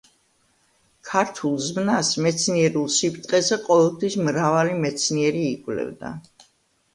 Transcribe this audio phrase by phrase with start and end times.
[1.09, 6.13] ქართულ ზმნას მეცნიერულ სიბრტყეზე ყოველთვის მრავალი მეცნიერი იკვლევდა.